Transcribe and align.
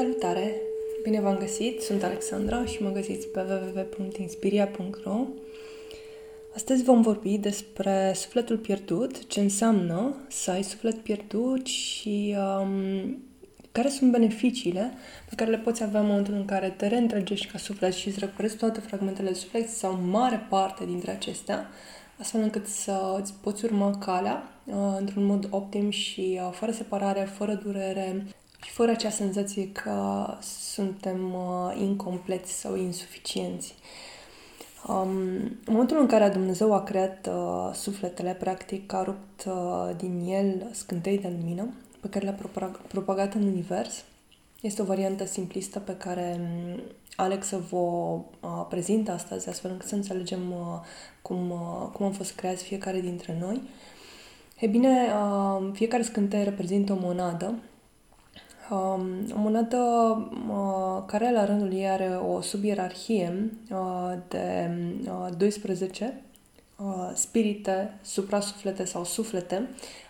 Salutare! 0.00 0.60
Bine 1.02 1.20
v-am 1.20 1.36
găsit! 1.36 1.80
Sunt 1.80 2.02
Alexandra 2.02 2.64
și 2.64 2.82
mă 2.82 2.90
găsiți 2.90 3.26
pe 3.26 3.40
www.inspiria.ro 3.40 5.26
Astăzi 6.54 6.82
vom 6.82 7.02
vorbi 7.02 7.38
despre 7.38 8.12
sufletul 8.14 8.58
pierdut, 8.58 9.26
ce 9.26 9.40
înseamnă 9.40 10.16
să 10.28 10.50
ai 10.50 10.62
suflet 10.62 10.96
pierdut 10.96 11.66
și 11.66 12.36
um, 12.60 13.18
care 13.72 13.88
sunt 13.88 14.10
beneficiile 14.10 14.92
pe 15.28 15.34
care 15.34 15.50
le 15.50 15.58
poți 15.58 15.82
avea 15.82 16.00
în 16.00 16.06
momentul 16.06 16.34
în 16.34 16.44
care 16.44 16.74
te 16.76 16.86
reîntregești 16.86 17.46
ca 17.46 17.58
suflet 17.58 17.92
și 17.92 18.08
îți 18.08 18.18
recuperezi 18.18 18.56
toate 18.56 18.80
fragmentele 18.80 19.28
de 19.28 19.34
suflet 19.34 19.68
sau 19.68 19.98
mare 20.04 20.46
parte 20.48 20.84
dintre 20.84 21.10
acestea, 21.10 21.68
astfel 22.18 22.40
încât 22.40 22.66
să 22.66 23.16
îți 23.20 23.34
poți 23.42 23.64
urma 23.64 23.98
calea 23.98 24.60
uh, 24.64 24.74
într-un 24.98 25.24
mod 25.24 25.46
optim 25.50 25.90
și 25.90 26.40
uh, 26.42 26.50
fără 26.52 26.72
separare, 26.72 27.20
fără 27.20 27.54
durere, 27.54 28.26
și 28.64 28.70
fără 28.70 28.90
acea 28.90 29.10
senzație 29.10 29.72
că 29.72 30.26
suntem 30.72 31.34
uh, 31.34 31.76
incompleți 31.80 32.52
sau 32.52 32.76
insuficienți. 32.76 33.74
Um, 34.86 35.08
în 35.64 35.70
momentul 35.70 36.00
în 36.00 36.06
care 36.06 36.28
Dumnezeu 36.28 36.74
a 36.74 36.82
creat 36.82 37.26
uh, 37.26 37.74
sufletele, 37.74 38.32
practic 38.32 38.92
a 38.92 39.02
rupt 39.02 39.44
uh, 39.46 39.96
din 39.96 40.24
el 40.28 40.68
scântei 40.70 41.18
de 41.18 41.32
lumină 41.38 41.68
pe 42.00 42.08
care 42.08 42.24
le-a 42.24 42.38
propagat 42.88 43.34
în 43.34 43.42
univers. 43.42 44.04
Este 44.60 44.82
o 44.82 44.84
variantă 44.84 45.26
simplistă 45.26 45.78
pe 45.78 45.96
care 45.96 46.40
um, 46.40 46.80
Alex 47.16 47.50
vă 47.50 47.76
uh, 47.76 48.66
prezintă 48.68 49.10
astăzi, 49.10 49.48
astfel 49.48 49.70
încât 49.70 49.88
să 49.88 49.94
înțelegem 49.94 50.50
uh, 50.50 50.80
cum, 51.22 51.50
uh, 51.50 51.88
cum 51.92 52.06
am 52.06 52.12
fost 52.12 52.34
creați 52.34 52.62
fiecare 52.62 53.00
dintre 53.00 53.36
noi. 53.40 53.62
E 54.58 54.66
bine, 54.66 54.88
uh, 54.88 55.70
fiecare 55.72 56.02
scânteie 56.02 56.44
reprezintă 56.44 56.92
o 56.92 56.98
monadă 57.00 57.46
Um, 57.46 57.69
o 58.70 58.98
monedă 59.34 59.78
uh, 60.48 61.02
care 61.06 61.32
la 61.32 61.44
rândul 61.44 61.72
ei 61.72 61.88
are 61.88 62.08
o 62.08 62.40
subierarhie 62.40 63.50
uh, 63.70 64.12
de 64.28 64.70
uh, 65.06 65.28
12 65.36 66.22
uh, 66.76 67.10
spirite, 67.14 67.98
suprasuflete 68.02 68.84
sau 68.84 69.04
suflete. 69.04 69.68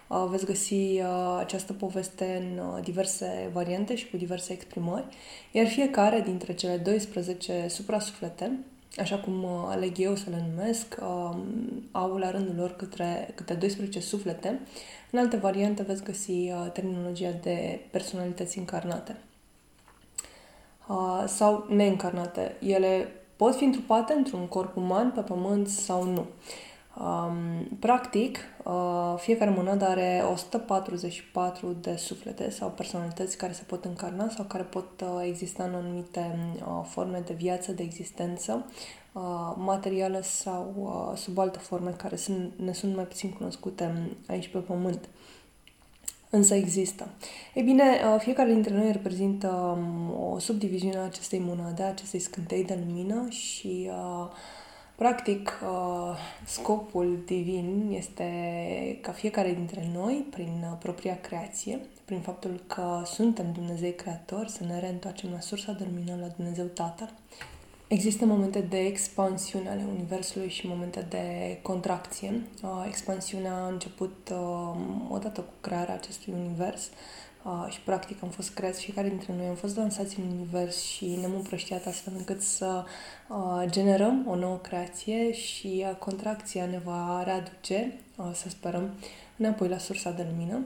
Uh, 0.09 0.27
veți 0.31 0.45
găsi 0.45 0.75
uh, 0.75 1.37
această 1.39 1.73
poveste 1.73 2.43
în 2.43 2.59
uh, 2.59 2.83
diverse 2.83 3.51
variante 3.53 3.95
și 3.95 4.11
cu 4.11 4.17
diverse 4.17 4.53
exprimări, 4.53 5.05
iar 5.53 5.67
fiecare 5.67 6.21
dintre 6.21 6.55
cele 6.55 6.77
12 6.77 7.67
suprasuflete 7.69 8.59
așa 8.99 9.17
cum 9.17 9.43
uh, 9.43 9.51
aleg 9.67 9.99
eu 9.99 10.17
să 10.17 10.31
le 10.31 10.45
numesc, 10.49 10.97
um, 11.01 11.43
au 11.91 12.17
la 12.17 12.31
rândul 12.31 12.55
lor 12.57 12.71
câte, 12.77 13.33
câte 13.35 13.55
12 13.55 14.01
suflete. 14.01 14.61
În 15.11 15.19
alte 15.19 15.37
variante 15.37 15.83
veți 15.83 16.05
găsi 16.05 16.31
uh, 16.31 16.71
terminologia 16.73 17.31
de 17.43 17.81
personalități 17.91 18.59
încarnate 18.59 19.17
uh, 20.89 21.25
sau 21.27 21.67
neîncarnate. 21.69 22.57
Ele 22.61 23.09
pot 23.37 23.57
fi 23.57 23.65
întrupate 23.65 24.13
într-un 24.13 24.47
corp 24.47 24.77
uman 24.77 25.11
pe 25.11 25.21
pământ 25.21 25.69
sau 25.69 26.05
nu. 26.05 26.27
Um, 26.99 27.65
practic, 27.79 28.39
uh, 28.65 29.15
fiecare 29.17 29.51
monadă 29.51 29.85
are 29.87 30.25
144 30.33 31.77
de 31.81 31.97
suflete 31.97 32.51
sau 32.51 32.69
personalități 32.69 33.37
care 33.37 33.53
se 33.53 33.63
pot 33.67 33.85
încarna 33.85 34.29
sau 34.29 34.45
care 34.45 34.63
pot 34.63 35.01
uh, 35.01 35.09
exista 35.27 35.65
în 35.65 35.75
anumite 35.75 36.39
uh, 36.57 36.87
forme 36.89 37.23
de 37.27 37.33
viață, 37.33 37.73
de 37.73 37.83
existență, 37.83 38.67
uh, 39.13 39.53
materială 39.57 40.21
sau 40.23 40.75
uh, 40.77 41.19
sub 41.19 41.39
alte 41.39 41.59
forme 41.59 41.91
care 41.91 42.17
sunt, 42.17 42.53
ne 42.57 42.73
sunt 42.73 42.95
mai 42.95 43.05
puțin 43.05 43.31
cunoscute 43.31 44.15
aici 44.27 44.49
pe 44.49 44.59
Pământ. 44.59 45.09
Însă 46.31 46.55
există. 46.55 47.09
Ei 47.55 47.63
bine, 47.63 47.83
uh, 47.83 48.21
fiecare 48.21 48.53
dintre 48.53 48.75
noi 48.75 48.93
reprezintă 48.93 49.49
um, 49.49 50.23
o 50.33 50.39
subdiviziune 50.39 50.97
a 50.97 51.05
acestei 51.05 51.39
monade, 51.39 51.83
a 51.83 51.89
acestei 51.89 52.21
scântei 52.21 52.65
de 52.65 52.79
lumină 52.85 53.29
și 53.29 53.91
uh, 53.91 54.29
Practic, 55.01 55.61
uh, 55.63 56.17
scopul 56.47 57.23
divin 57.25 57.93
este 57.97 58.29
ca 59.01 59.13
fiecare 59.13 59.53
dintre 59.53 59.91
noi, 59.95 60.27
prin 60.31 60.65
uh, 60.71 60.77
propria 60.79 61.21
creație, 61.21 61.81
prin 62.05 62.21
faptul 62.21 62.63
că 62.67 63.03
suntem 63.05 63.53
Dumnezei 63.53 63.95
creator, 63.95 64.47
să 64.47 64.65
ne 64.65 64.81
reîntoarcem 64.81 65.31
la 65.33 65.41
sursa 65.41 65.73
de 65.73 65.87
lumină, 65.91 66.17
la 66.21 66.27
Dumnezeu 66.37 66.65
Tatăl. 66.65 67.13
Există 67.91 68.25
momente 68.25 68.61
de 68.61 68.79
expansiune 68.79 69.69
ale 69.69 69.87
Universului 69.93 70.49
și 70.49 70.67
momente 70.67 71.07
de 71.09 71.59
contracție. 71.63 72.43
Uh, 72.63 72.85
expansiunea 72.87 73.55
a 73.55 73.69
început 73.69 74.33
odată 75.09 75.41
cu 75.41 75.53
crearea 75.61 75.95
acestui 75.95 76.33
univers, 76.33 76.91
Uh, 77.45 77.67
și 77.71 77.81
practic 77.81 78.23
am 78.23 78.29
fost 78.29 78.55
creați 78.55 78.83
fiecare 78.83 79.09
dintre 79.09 79.35
noi, 79.37 79.47
am 79.47 79.55
fost 79.55 79.77
lansați 79.77 80.19
în 80.19 80.25
univers 80.31 80.83
și 80.83 81.05
ne-am 81.05 81.35
împrăștiat 81.35 81.87
astfel 81.87 82.13
încât 82.17 82.41
să 82.43 82.85
uh, 83.29 83.71
generăm 83.71 84.27
o 84.29 84.35
nouă 84.35 84.57
creație 84.57 85.33
și 85.33 85.85
uh, 85.89 85.97
contracția 85.99 86.67
ne 86.67 86.79
va 86.85 87.23
readuce, 87.25 87.93
uh, 88.17 88.31
să 88.35 88.49
sperăm, 88.49 88.91
înapoi 89.37 89.69
la 89.69 89.79
sursa 89.79 90.11
de 90.11 90.27
lumină. 90.31 90.65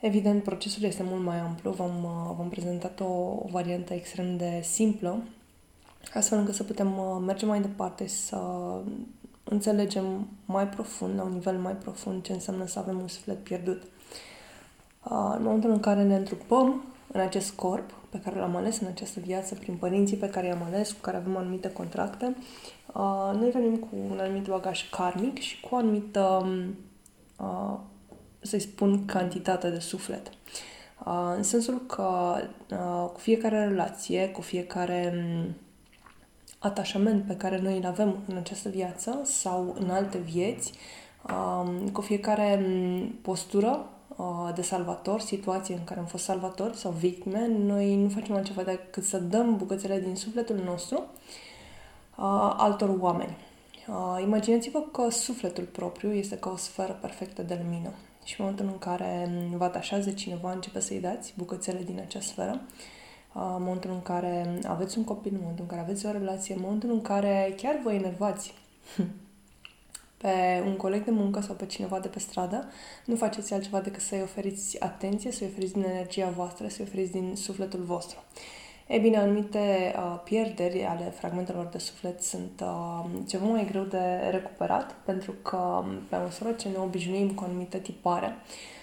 Evident, 0.00 0.42
procesul 0.42 0.82
este 0.82 1.02
mult 1.02 1.22
mai 1.22 1.38
amplu, 1.38 1.70
v-am, 1.70 2.04
uh, 2.04 2.34
v-am 2.36 2.48
prezentat 2.48 3.00
o, 3.00 3.04
o 3.44 3.46
variantă 3.50 3.94
extrem 3.94 4.36
de 4.36 4.60
simplă, 4.62 5.22
astfel 6.14 6.38
încât 6.38 6.54
să 6.54 6.62
putem 6.62 6.98
uh, 6.98 7.22
merge 7.26 7.46
mai 7.46 7.60
departe 7.60 8.06
și 8.06 8.14
să 8.14 8.40
înțelegem 9.44 10.28
mai 10.44 10.68
profund, 10.68 11.16
la 11.16 11.22
un 11.22 11.32
nivel 11.32 11.58
mai 11.58 11.76
profund, 11.76 12.22
ce 12.22 12.32
înseamnă 12.32 12.66
să 12.66 12.78
avem 12.78 12.98
un 13.00 13.08
suflet 13.08 13.44
pierdut 13.44 13.82
în 15.10 15.42
momentul 15.42 15.70
în 15.70 15.80
care 15.80 16.02
ne 16.02 16.16
întrupăm 16.16 16.84
în 17.12 17.20
acest 17.20 17.50
corp 17.50 17.90
pe 18.10 18.20
care 18.20 18.38
l-am 18.38 18.56
ales 18.56 18.80
în 18.80 18.86
această 18.86 19.20
viață, 19.20 19.54
prin 19.54 19.74
părinții 19.74 20.16
pe 20.16 20.28
care 20.28 20.46
i-am 20.46 20.62
ales, 20.62 20.92
cu 20.92 21.00
care 21.00 21.16
avem 21.16 21.36
anumite 21.36 21.72
contracte, 21.72 22.36
noi 23.32 23.50
venim 23.50 23.76
cu 23.76 23.88
un 24.10 24.18
anumit 24.18 24.46
bagaj 24.46 24.90
karmic 24.90 25.38
și 25.38 25.60
cu 25.60 25.74
o 25.74 25.76
anumită, 25.76 26.46
să-i 28.40 28.60
spun, 28.60 29.04
cantitate 29.04 29.70
de 29.70 29.78
suflet. 29.78 30.30
În 31.36 31.42
sensul 31.42 31.80
că 31.86 32.36
cu 33.12 33.20
fiecare 33.20 33.66
relație, 33.66 34.28
cu 34.28 34.40
fiecare 34.40 35.14
atașament 36.58 37.26
pe 37.26 37.36
care 37.36 37.60
noi 37.60 37.76
îl 37.76 37.84
avem 37.84 38.16
în 38.28 38.36
această 38.36 38.68
viață 38.68 39.20
sau 39.24 39.76
în 39.78 39.90
alte 39.90 40.18
vieți, 40.18 40.72
cu 41.92 42.00
fiecare 42.00 42.66
postură 43.22 43.90
Uh, 44.16 44.50
de 44.54 44.62
salvator, 44.62 45.20
situații 45.20 45.74
în 45.74 45.84
care 45.84 46.00
am 46.00 46.06
fost 46.06 46.24
salvator 46.24 46.74
sau 46.74 46.90
victime, 46.90 47.46
noi 47.46 47.96
nu 47.96 48.08
facem 48.08 48.34
altceva 48.34 48.62
decât 48.62 49.04
să 49.04 49.18
dăm 49.18 49.56
bucățele 49.56 50.00
din 50.00 50.16
sufletul 50.16 50.56
nostru 50.56 50.96
uh, 50.96 52.54
altor 52.56 52.96
oameni. 53.00 53.36
Uh, 53.88 54.22
imaginați-vă 54.22 54.80
că 54.80 55.10
sufletul 55.10 55.64
propriu 55.64 56.12
este 56.12 56.36
ca 56.36 56.50
o 56.50 56.56
sferă 56.56 56.98
perfectă 57.00 57.42
de 57.42 57.60
lumină 57.62 57.90
și 58.24 58.34
în 58.38 58.44
momentul 58.44 58.66
în 58.66 58.78
care 58.78 59.30
vă 59.56 59.64
atașați 59.64 60.04
de 60.04 60.14
cineva, 60.14 60.52
începe 60.52 60.80
să-i 60.80 61.00
dați 61.00 61.34
bucățele 61.36 61.82
din 61.82 62.00
acea 62.00 62.20
sferă, 62.20 62.50
în 62.50 62.60
momentul 63.38 63.90
în 63.90 64.02
care 64.02 64.60
aveți 64.66 64.98
un 64.98 65.04
copil, 65.04 65.32
în 65.32 65.40
momentul 65.40 65.64
în 65.64 65.70
care 65.70 65.80
aveți 65.80 66.06
o 66.06 66.10
relație, 66.10 66.54
în 66.54 66.60
momentul 66.60 66.90
în 66.90 67.02
care 67.02 67.54
chiar 67.56 67.80
vă 67.84 67.92
enervați 67.92 68.54
pe 70.22 70.62
un 70.66 70.76
coleg 70.76 71.04
de 71.04 71.10
muncă 71.10 71.40
sau 71.40 71.54
pe 71.54 71.66
cineva 71.66 71.98
de 71.98 72.08
pe 72.08 72.18
stradă, 72.18 72.68
nu 73.04 73.16
faceți 73.16 73.54
altceva 73.54 73.80
decât 73.80 74.02
să-i 74.02 74.22
oferiți 74.22 74.80
atenție, 74.82 75.32
să-i 75.32 75.46
oferiți 75.46 75.72
din 75.72 75.82
energia 75.82 76.28
voastră, 76.28 76.68
să-i 76.68 76.84
oferiți 76.88 77.12
din 77.12 77.36
sufletul 77.36 77.80
vostru. 77.80 78.18
Ei 78.88 78.98
bine, 78.98 79.16
anumite 79.16 79.94
uh, 79.96 80.20
pierderi 80.24 80.84
ale 80.84 81.04
fragmentelor 81.04 81.64
de 81.64 81.78
suflet 81.78 82.22
sunt 82.22 82.60
uh, 82.62 83.04
ceva 83.28 83.46
mai 83.46 83.66
greu 83.70 83.82
de 83.82 84.28
recuperat, 84.30 84.94
pentru 85.04 85.32
că 85.42 85.84
pe 86.08 86.16
măsură 86.16 86.52
ce 86.52 86.68
ne 86.68 86.78
obișnuim 86.78 87.30
cu 87.30 87.44
anumite 87.44 87.78
tipare, 87.78 88.26
uh, 88.26 88.76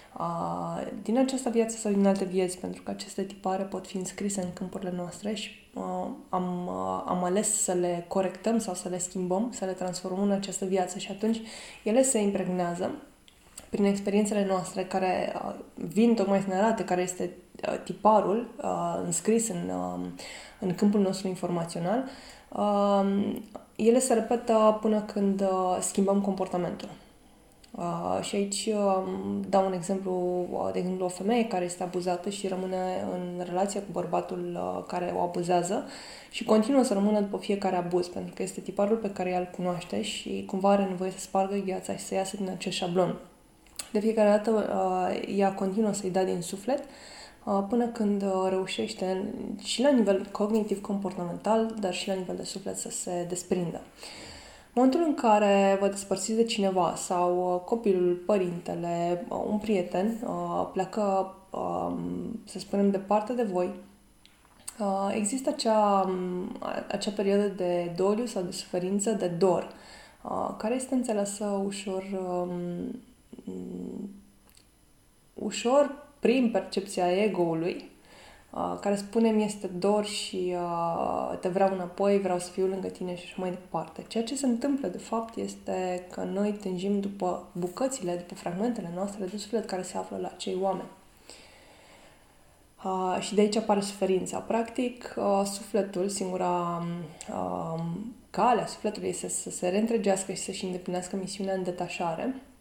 din 1.02 1.18
această 1.18 1.48
viață 1.48 1.76
sau 1.76 1.92
din 1.92 2.06
alte 2.06 2.24
vieți, 2.24 2.58
pentru 2.58 2.82
că 2.82 2.90
aceste 2.90 3.22
tipare 3.22 3.62
pot 3.62 3.86
fi 3.86 3.96
înscrise 3.96 4.40
în 4.40 4.52
câmpurile 4.52 4.92
noastre 4.96 5.34
și 5.34 5.50
uh, 5.74 6.06
am, 6.28 6.66
uh, 6.66 7.02
am 7.06 7.24
ales 7.24 7.62
să 7.62 7.72
le 7.72 8.04
corectăm 8.08 8.58
sau 8.58 8.74
să 8.74 8.88
le 8.88 8.98
schimbăm, 8.98 9.52
să 9.52 9.64
le 9.64 9.72
transformăm 9.72 10.22
în 10.22 10.30
această 10.30 10.64
viață 10.64 10.98
și 10.98 11.10
atunci 11.10 11.40
ele 11.82 12.02
se 12.02 12.18
impregnează 12.18 12.90
prin 13.70 13.84
experiențele 13.84 14.46
noastre 14.46 14.84
care 14.84 15.32
uh, 15.34 15.54
vin 15.74 16.14
tocmai 16.14 16.40
să 16.40 16.46
ne 16.48 16.54
arate 16.54 16.84
care 16.84 17.02
este 17.02 17.30
uh, 17.68 17.80
tiparul 17.84 18.54
uh, 18.62 19.00
înscris 19.04 19.48
în, 19.48 19.68
uh, 19.68 20.06
în 20.60 20.74
câmpul 20.74 21.00
nostru 21.00 21.28
informațional, 21.28 22.04
uh, 22.48 23.34
ele 23.76 23.98
se 23.98 24.14
repetă 24.14 24.78
până 24.80 25.00
când 25.00 25.40
uh, 25.40 25.78
schimbăm 25.80 26.20
comportamentul. 26.20 26.88
Uh, 27.76 28.18
și 28.22 28.34
aici 28.34 28.68
uh, 28.74 29.02
dau 29.48 29.66
un 29.66 29.72
exemplu, 29.72 30.46
uh, 30.50 30.68
de 30.72 30.78
exemplu, 30.78 31.04
o 31.04 31.08
femeie 31.08 31.44
care 31.46 31.64
este 31.64 31.82
abuzată 31.82 32.30
și 32.30 32.48
rămâne 32.48 33.06
în 33.12 33.44
relație 33.44 33.80
cu 33.80 33.86
bărbatul 33.92 34.58
uh, 34.60 34.84
care 34.86 35.12
o 35.16 35.20
abuzează 35.20 35.84
și 36.30 36.44
continuă 36.44 36.82
să 36.82 36.94
rămână 36.94 37.20
după 37.20 37.36
fiecare 37.36 37.76
abuz, 37.76 38.06
pentru 38.06 38.34
că 38.34 38.42
este 38.42 38.60
tiparul 38.60 38.96
pe 38.96 39.10
care 39.10 39.30
el 39.30 39.40
îl 39.40 39.48
cunoaște 39.56 40.02
și 40.02 40.44
cumva 40.46 40.70
are 40.70 40.84
nevoie 40.84 41.10
să 41.10 41.18
spargă 41.18 41.56
gheața 41.56 41.96
și 41.96 42.04
să 42.04 42.14
iasă 42.14 42.36
din 42.36 42.48
acest 42.50 42.76
șablon. 42.76 43.18
De 43.92 44.00
fiecare 44.00 44.28
dată 44.28 44.50
uh, 44.50 45.36
ea 45.36 45.54
continuă 45.54 45.92
să-i 45.92 46.10
dea 46.10 46.24
din 46.24 46.40
suflet 46.40 46.84
uh, 47.44 47.64
până 47.68 47.86
când 47.86 48.22
uh, 48.22 48.46
reușește 48.48 49.24
și 49.62 49.82
la 49.82 49.90
nivel 49.90 50.26
cognitiv-comportamental, 50.30 51.74
dar 51.80 51.94
și 51.94 52.08
la 52.08 52.14
nivel 52.14 52.36
de 52.36 52.44
suflet 52.44 52.76
să 52.76 52.90
se 52.90 53.26
desprindă. 53.28 53.80
Momentul 54.74 55.02
în 55.06 55.14
care 55.14 55.76
vă 55.80 55.88
despărțiți 55.88 56.36
de 56.36 56.44
cineva 56.44 56.94
sau 56.96 57.62
copilul, 57.66 58.22
părintele, 58.26 59.26
un 59.28 59.58
prieten 59.58 60.18
pleacă, 60.72 61.34
um, 61.50 62.40
să 62.44 62.58
spunem, 62.58 62.90
departe 62.90 63.32
de 63.32 63.42
voi, 63.42 63.70
există 65.14 65.48
acea, 65.48 66.04
um, 66.08 66.56
acea 66.88 67.10
perioadă 67.10 67.46
de 67.46 67.92
doliu 67.96 68.26
sau 68.26 68.42
de 68.42 68.50
suferință, 68.50 69.10
de 69.10 69.26
dor, 69.26 69.72
care 70.56 70.74
este 70.74 70.94
înțeleasă 70.94 71.44
ușor 71.64 72.04
um, 72.28 73.02
ușor 75.34 76.06
prin 76.20 76.50
percepția 76.50 77.22
ego-ului, 77.22 77.74
uh, 77.74 77.93
care 78.80 78.96
spune 78.96 79.30
mi 79.30 79.44
este 79.44 79.66
dor 79.66 80.04
și 80.04 80.54
uh, 80.54 81.38
te 81.40 81.48
vreau 81.48 81.72
înapoi, 81.72 82.20
vreau 82.20 82.38
să 82.38 82.50
fiu 82.50 82.66
lângă 82.66 82.88
tine 82.88 83.16
și 83.16 83.24
așa 83.24 83.34
mai 83.36 83.50
departe. 83.50 84.04
Ceea 84.08 84.24
ce 84.24 84.36
se 84.36 84.46
întâmplă, 84.46 84.88
de 84.88 84.98
fapt, 84.98 85.36
este 85.36 86.06
că 86.10 86.22
noi 86.22 86.52
tânjim 86.52 87.00
după 87.00 87.46
bucățile, 87.52 88.14
după 88.14 88.34
fragmentele 88.34 88.90
noastre 88.94 89.24
de 89.24 89.36
suflet 89.36 89.66
care 89.66 89.82
se 89.82 89.96
află 89.96 90.18
la 90.20 90.28
cei 90.28 90.56
oameni. 90.60 90.88
Uh, 92.84 93.16
și 93.20 93.34
de 93.34 93.40
aici 93.40 93.56
apare 93.56 93.80
suferința. 93.80 94.38
Practic, 94.38 95.14
uh, 95.16 95.42
sufletul, 95.44 96.08
singura 96.08 96.82
uh, 97.30 97.84
cale 98.30 98.60
a 98.60 98.66
sufletului 98.66 99.08
este 99.08 99.28
să 99.28 99.50
se 99.50 99.68
reîntregească 99.68 100.32
și 100.32 100.42
să-și 100.42 100.64
îndeplinească 100.64 101.16
misiunea 101.16 101.54
în 101.54 101.62
detașare, 101.62 102.34
Uh, 102.34 102.53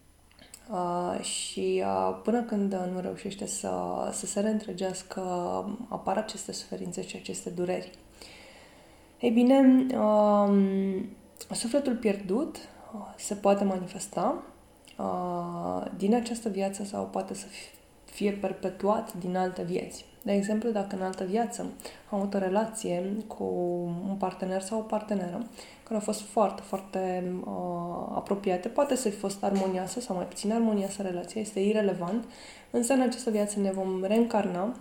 și 1.21 1.83
uh, 1.85 2.19
până 2.23 2.41
când 2.41 2.73
nu 2.93 2.99
reușește 2.99 3.45
să, 3.45 3.71
să 4.11 4.25
se 4.25 4.39
reîntregească, 4.39 5.21
apar 5.89 6.17
aceste 6.17 6.51
suferințe 6.51 7.07
și 7.07 7.15
aceste 7.15 7.49
dureri. 7.49 7.91
Ei 9.19 9.31
bine, 9.31 9.85
uh, 9.97 11.03
sufletul 11.51 11.95
pierdut 11.95 12.57
uh, 12.57 13.13
se 13.17 13.35
poate 13.35 13.63
manifesta 13.63 14.43
uh, 14.97 15.91
din 15.97 16.15
această 16.15 16.49
viață 16.49 16.83
sau 16.83 17.05
poate 17.05 17.33
să 17.33 17.45
fie 18.05 18.31
perpetuat 18.31 19.13
din 19.13 19.37
alte 19.37 19.63
vieți. 19.63 20.05
De 20.25 20.31
exemplu, 20.31 20.69
dacă 20.69 20.95
în 20.95 21.01
altă 21.01 21.23
viață 21.23 21.61
am 22.09 22.19
avut 22.19 22.33
o 22.33 22.37
relație 22.37 23.03
cu 23.27 23.43
un 24.09 24.15
partener 24.15 24.61
sau 24.61 24.79
o 24.79 24.81
parteneră 24.81 25.45
care 25.83 25.95
au 25.95 25.99
fost 25.99 26.21
foarte, 26.21 26.61
foarte 26.61 27.33
uh, 27.45 28.13
apropiate, 28.15 28.67
poate 28.67 28.95
să 28.95 29.09
fi 29.09 29.15
fost 29.15 29.43
armonioasă 29.43 29.99
sau 29.99 30.15
mai 30.15 30.25
puțin 30.25 30.51
armonioasă 30.51 31.01
relația, 31.01 31.41
este 31.41 31.59
irelevant, 31.59 32.25
însă 32.71 32.93
în 32.93 33.01
această 33.01 33.29
viață 33.29 33.59
ne 33.59 33.71
vom 33.71 34.03
reîncarna 34.03 34.75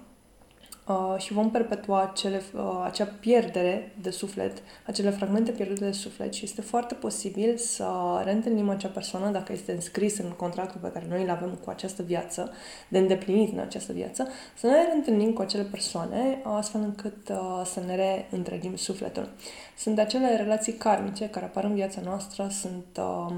uh, 0.87 1.15
și 1.19 1.33
vom 1.33 1.51
perpetua 1.51 2.03
acele, 2.03 2.43
uh, 2.55 2.83
acea 2.85 3.05
pierdere 3.21 3.95
de 4.01 4.11
suflet, 4.11 4.63
acele 4.87 5.11
fragmente 5.11 5.51
pierdute 5.51 5.85
de 5.85 5.93
suflet 5.93 6.33
și 6.33 6.45
este 6.45 6.61
foarte 6.61 6.95
posibil 6.95 7.57
să 7.57 7.87
reîntâlnim 8.25 8.69
acea 8.69 8.89
persoană 8.89 9.31
dacă 9.31 9.53
este 9.53 9.73
înscris 9.73 10.19
în 10.19 10.31
contractul 10.31 10.81
pe 10.81 10.91
care 10.93 11.07
noi 11.09 11.23
îl 11.23 11.31
avem 11.31 11.59
cu 11.65 11.71
această 11.71 12.03
viață, 12.03 12.53
de 12.89 12.99
îndeplinit 12.99 13.53
în 13.53 13.59
această 13.59 13.93
viață, 13.93 14.29
să 14.57 14.67
ne 14.67 14.85
reîntâlnim 14.85 15.33
cu 15.33 15.43
acele 15.43 15.63
persoane 15.63 16.41
astfel 16.43 16.81
încât 16.81 17.29
uh, 17.29 17.63
să 17.65 17.81
ne 17.87 17.97
reîntregim 17.97 18.77
sufletul. 18.77 19.29
Sunt 19.77 19.99
acele 19.99 20.37
relații 20.37 20.73
karmice 20.73 21.29
care 21.29 21.45
apar 21.45 21.65
în 21.65 21.75
viața 21.75 22.01
noastră, 22.05 22.49
sunt 22.51 22.99
um, 22.99 23.35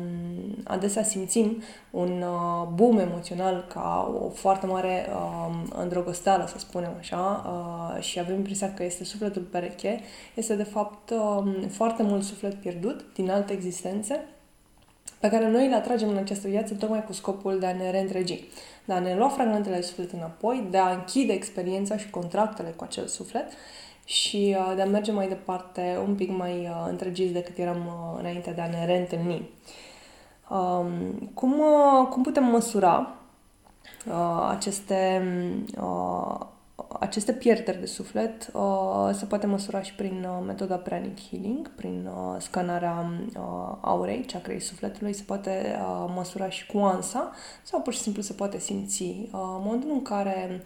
adesea 0.64 1.02
simțim 1.02 1.62
un 1.90 2.22
uh, 2.22 2.68
boom 2.74 2.98
emoțional 2.98 3.64
ca 3.74 4.14
o 4.22 4.28
foarte 4.28 4.66
mare 4.66 5.06
um, 5.08 5.72
îndrăgosteală, 5.82 6.46
să 6.46 6.58
spunem 6.58 6.94
așa, 6.98 7.33
uh, 7.46 8.02
și 8.02 8.18
avem 8.18 8.34
impresia 8.34 8.74
că 8.74 8.84
este 8.84 9.04
sufletul 9.04 9.42
pereche, 9.42 10.00
este 10.34 10.56
de 10.56 10.62
fapt 10.62 11.10
um, 11.10 11.54
foarte 11.68 12.02
mult 12.02 12.24
suflet 12.24 12.54
pierdut 12.54 13.04
din 13.14 13.30
alte 13.30 13.52
existențe 13.52 14.24
pe 15.20 15.28
care 15.28 15.50
noi 15.50 15.68
le 15.68 15.74
atragem 15.74 16.08
în 16.08 16.16
această 16.16 16.48
viață 16.48 16.74
tocmai 16.74 17.04
cu 17.04 17.12
scopul 17.12 17.58
de 17.58 17.66
a 17.66 17.74
ne 17.74 17.90
reîntregi, 17.90 18.44
de 18.84 18.92
a 18.92 18.98
ne 18.98 19.14
lua 19.14 19.28
fragmentele 19.28 19.76
de 19.76 19.82
suflet 19.82 20.12
înapoi, 20.12 20.66
de 20.70 20.78
a 20.78 20.90
închide 20.90 21.32
experiența 21.32 21.96
și 21.96 22.10
contractele 22.10 22.68
cu 22.68 22.84
acel 22.84 23.06
suflet 23.06 23.52
și 24.04 24.56
uh, 24.58 24.72
de 24.76 24.82
a 24.82 24.86
merge 24.86 25.12
mai 25.12 25.28
departe 25.28 25.98
un 26.06 26.14
pic 26.14 26.30
mai 26.36 26.58
uh, 26.60 26.86
întregiți 26.88 27.32
decât 27.32 27.58
eram 27.58 27.76
uh, 27.86 28.18
înainte 28.18 28.50
de 28.50 28.60
a 28.60 28.68
ne 28.68 28.84
reîntâlni. 28.84 29.48
Um, 30.48 31.30
cum, 31.34 31.58
uh, 31.58 32.08
cum 32.08 32.22
putem 32.22 32.44
măsura 32.44 33.14
uh, 34.06 34.48
aceste, 34.50 35.22
uh, 35.80 36.40
aceste 37.00 37.32
pierderi 37.32 37.80
de 37.80 37.86
suflet? 37.86 38.50
Uh, 38.52 39.10
se 39.12 39.24
poate 39.24 39.46
măsura 39.46 39.82
și 39.82 39.94
prin 39.94 40.26
uh, 40.28 40.44
metoda 40.46 40.76
Pranic 40.76 41.18
Healing, 41.28 41.70
prin 41.74 42.06
uh, 42.06 42.40
scanarea 42.40 43.12
uh, 43.36 43.76
aurei, 43.80 44.24
chakrei 44.24 44.60
sufletului, 44.60 45.12
se 45.12 45.22
poate 45.26 45.76
uh, 45.80 46.12
măsura 46.14 46.48
și 46.48 46.66
cu 46.66 46.78
ansa 46.78 47.30
sau 47.62 47.80
pur 47.80 47.92
și 47.92 48.00
simplu 48.00 48.22
se 48.22 48.32
poate 48.32 48.58
simți. 48.58 49.02
Uh, 49.02 49.28
momentul 49.32 49.90
în 49.90 50.02
care 50.02 50.62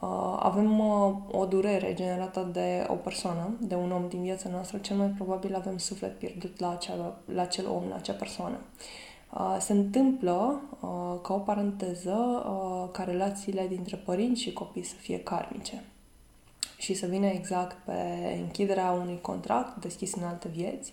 uh, 0.00 0.36
avem 0.38 0.78
uh, 0.78 1.14
o 1.30 1.44
durere 1.44 1.94
generată 1.94 2.48
de 2.52 2.86
o 2.88 2.94
persoană, 2.94 3.56
de 3.60 3.74
un 3.74 3.92
om 3.92 4.08
din 4.08 4.22
viața 4.22 4.48
noastră, 4.48 4.78
cel 4.78 4.96
mai 4.96 5.06
probabil 5.06 5.54
avem 5.54 5.78
suflet 5.78 6.18
pierdut 6.18 6.60
la, 6.60 6.70
acea, 6.70 7.16
la 7.24 7.42
acel 7.42 7.68
om, 7.68 7.82
la 7.88 7.94
acea 7.94 8.12
persoană. 8.12 8.56
Uh, 8.56 9.11
se 9.58 9.72
întâmplă, 9.72 10.60
uh, 10.80 11.20
ca 11.22 11.34
o 11.34 11.38
paranteză, 11.38 12.44
uh, 12.46 12.88
ca 12.92 13.04
relațiile 13.04 13.66
dintre 13.68 13.96
părinți 13.96 14.40
și 14.40 14.52
copii 14.52 14.82
să 14.82 14.94
fie 14.94 15.22
karmice 15.22 15.84
și 16.78 16.94
să 16.94 17.06
vină 17.06 17.26
exact 17.26 17.76
pe 17.84 17.92
închiderea 18.40 18.90
unui 18.90 19.20
contract 19.20 19.76
deschis 19.76 20.14
în 20.14 20.22
alte 20.22 20.48
vieți. 20.48 20.92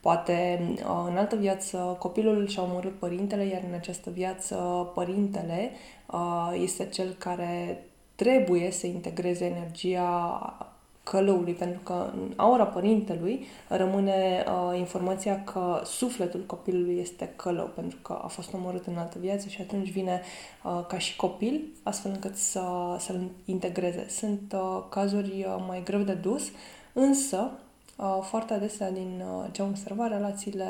Poate 0.00 0.60
uh, 0.74 1.04
în 1.08 1.16
altă 1.16 1.36
viață 1.36 1.96
copilul 1.98 2.46
și-a 2.46 2.62
omorât 2.62 2.98
părintele, 2.98 3.44
iar 3.44 3.62
în 3.68 3.74
această 3.74 4.10
viață 4.10 4.56
părintele 4.94 5.70
uh, 6.10 6.52
este 6.62 6.86
cel 6.86 7.12
care 7.18 7.84
trebuie 8.14 8.70
să 8.70 8.86
integreze 8.86 9.44
energia 9.44 10.73
călăului, 11.04 11.52
pentru 11.52 11.80
că 11.80 12.10
în 12.14 12.32
aura 12.36 12.64
părintelui 12.66 13.46
rămâne 13.68 14.44
uh, 14.46 14.78
informația 14.78 15.44
că 15.44 15.80
sufletul 15.84 16.40
copilului 16.46 16.98
este 17.00 17.32
călău, 17.36 17.70
pentru 17.74 17.98
că 18.02 18.18
a 18.22 18.26
fost 18.26 18.52
omorât 18.52 18.86
în 18.86 18.96
altă 18.96 19.18
viață 19.20 19.48
și 19.48 19.60
atunci 19.60 19.90
vine 19.90 20.20
uh, 20.64 20.86
ca 20.86 20.98
și 20.98 21.16
copil, 21.16 21.60
astfel 21.82 22.10
încât 22.14 22.36
să, 22.36 22.62
să-l 22.98 23.30
integreze. 23.44 24.06
Sunt 24.08 24.52
uh, 24.54 24.82
cazuri 24.88 25.46
uh, 25.48 25.64
mai 25.66 25.82
greu 25.84 26.00
de 26.00 26.14
dus, 26.14 26.50
însă 26.92 27.50
uh, 27.96 28.18
foarte 28.22 28.54
adesea 28.54 28.90
din 28.90 29.22
uh, 29.24 29.48
ce 29.52 29.62
am 29.62 29.68
observat, 29.68 30.10
relațiile 30.10 30.66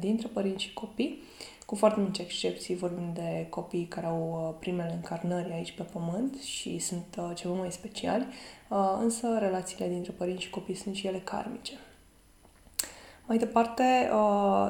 dintre 0.00 0.28
părinți 0.32 0.64
și 0.64 0.72
copii 0.72 1.22
cu 1.68 1.74
foarte 1.74 2.00
mici 2.00 2.18
excepții 2.18 2.76
vorbim 2.76 3.10
de 3.14 3.46
copii 3.50 3.86
care 3.86 4.06
au 4.06 4.46
uh, 4.48 4.56
primele 4.60 4.92
încarnări 4.92 5.52
aici 5.52 5.72
pe 5.72 5.82
pământ 5.82 6.40
și 6.40 6.78
sunt 6.78 7.04
uh, 7.18 7.30
ceva 7.34 7.54
mai 7.54 7.72
speciali, 7.72 8.26
uh, 8.68 8.98
însă 9.00 9.38
relațiile 9.38 9.88
dintre 9.88 10.12
părinți 10.12 10.42
și 10.42 10.50
copii 10.50 10.74
sunt 10.74 10.94
și 10.94 11.06
ele 11.06 11.18
karmice. 11.18 11.72
Mai 13.26 13.38
departe, 13.38 14.10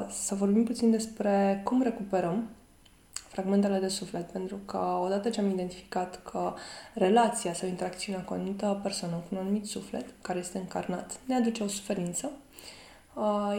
să 0.09 0.35
vorbim 0.35 0.63
puțin 0.63 0.91
despre 0.91 1.61
cum 1.63 1.81
recuperăm 1.81 2.49
fragmentele 3.13 3.79
de 3.79 3.87
suflet, 3.87 4.31
pentru 4.31 4.59
că 4.65 4.77
odată 5.03 5.29
ce 5.29 5.39
am 5.39 5.49
identificat 5.49 6.23
că 6.23 6.53
relația 6.93 7.53
sau 7.53 7.67
interacțiunea 7.67 8.21
cu 8.23 8.33
o 8.33 8.35
anumită 8.35 8.79
persoană, 8.83 9.15
cu 9.15 9.27
un 9.31 9.37
anumit 9.37 9.65
suflet 9.65 10.05
care 10.21 10.39
este 10.39 10.57
încarnat, 10.57 11.19
ne 11.25 11.35
aduce 11.35 11.63
o 11.63 11.67
suferință, 11.67 12.31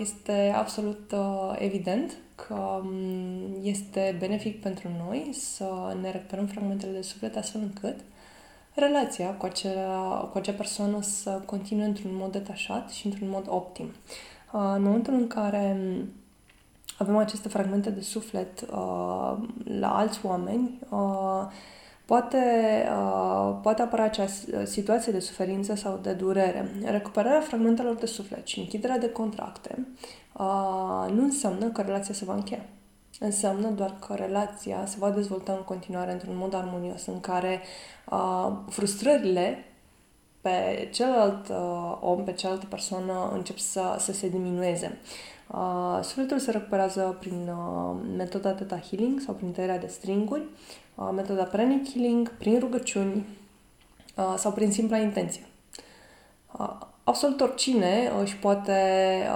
este 0.00 0.52
absolut 0.57 1.14
evident 1.59 2.16
că 2.35 2.80
mm, 2.83 3.59
este 3.62 4.16
benefic 4.19 4.61
pentru 4.61 4.88
noi 5.07 5.30
să 5.33 5.97
ne 6.00 6.11
recuperăm 6.11 6.47
fragmentele 6.47 6.92
de 6.92 7.02
suflet 7.02 7.37
astfel 7.37 7.61
încât 7.61 8.00
relația 8.75 9.35
cu 9.35 9.47
acea, 9.47 10.28
cu 10.33 10.38
acea 10.38 10.52
persoană 10.52 11.02
să 11.02 11.30
continue 11.30 11.85
într-un 11.85 12.11
mod 12.14 12.33
detașat 12.33 12.90
și 12.90 13.07
într-un 13.07 13.28
mod 13.28 13.47
optim. 13.49 13.87
Uh, 13.87 14.73
în 14.75 14.83
momentul 14.83 15.14
în 15.14 15.26
care 15.26 15.76
mm, 15.80 16.12
avem 16.99 17.16
aceste 17.16 17.49
fragmente 17.49 17.90
de 17.90 18.00
suflet 18.00 18.61
uh, 18.61 19.37
la 19.64 19.97
alți 19.97 20.21
oameni, 20.23 20.78
uh, 22.11 22.29
poate, 22.31 22.88
poate 23.62 23.83
apărea 23.83 24.05
acea 24.05 24.26
situație 24.64 25.12
de 25.12 25.21
suferință 25.21 25.75
sau 25.75 25.99
de 26.02 26.12
durere. 26.12 26.71
Recuperarea 26.85 27.40
fragmentelor 27.40 27.95
de 27.95 28.07
suflet 28.07 28.47
și 28.47 28.59
închiderea 28.59 28.99
de 28.99 29.11
contracte 29.11 29.87
nu 31.12 31.23
înseamnă 31.23 31.67
că 31.67 31.83
relația 31.83 32.14
se 32.14 32.25
va 32.25 32.35
încheia. 32.35 32.64
Înseamnă 33.23 33.69
doar 33.69 33.97
că 34.07 34.14
relația 34.14 34.87
se 34.87 34.97
va 34.99 35.11
dezvolta 35.11 35.52
în 35.52 35.62
continuare 35.64 36.12
într-un 36.12 36.37
mod 36.37 36.55
armonios, 36.55 37.07
în 37.07 37.21
care 37.21 37.61
uh, 38.11 38.52
frustrările 38.69 39.64
pe 40.40 40.88
celălalt 40.93 41.49
uh, 41.49 41.99
om, 42.00 42.25
pe 42.25 42.33
cealaltă 42.33 42.67
persoană, 42.69 43.31
încep 43.33 43.59
să, 43.59 43.97
să 43.99 44.12
se 44.12 44.29
diminueze. 44.29 44.99
Uh, 45.47 45.99
sufletul 46.02 46.38
se 46.38 46.50
recuperează 46.50 47.17
prin 47.21 47.49
uh, 47.49 47.97
metoda 48.17 48.50
Theta 48.50 48.79
Healing 48.79 49.21
sau 49.21 49.35
prin 49.35 49.52
tăierea 49.52 49.79
de 49.79 49.87
stringuri. 49.87 50.43
Uh, 51.00 51.09
metoda 51.14 51.42
pranic 51.42 51.92
healing, 51.92 52.30
prin 52.30 52.59
rugăciuni 52.59 53.26
uh, 54.16 54.35
sau 54.37 54.52
prin 54.52 54.73
simpla 54.73 54.99
intenție. 54.99 55.47
Uh, 56.59 56.78
absolut 57.04 57.40
oricine 57.40 58.11
își 58.23 58.37
poate 58.37 58.73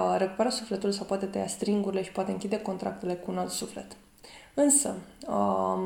uh, 0.00 0.18
recupera 0.18 0.50
sufletul 0.50 0.92
sau 0.92 1.06
poate 1.06 1.26
tăia 1.26 1.46
stringurile 1.46 2.02
și 2.02 2.12
poate 2.12 2.30
închide 2.30 2.60
contractele 2.60 3.14
cu 3.14 3.30
un 3.30 3.38
alt 3.38 3.50
suflet. 3.50 3.96
Însă, 4.54 4.94
uh, 5.28 5.82